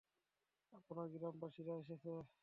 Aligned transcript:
আপনার 0.73 1.07
গ্রামবাসীরা 1.13 1.73
এসেছে। 1.81 2.11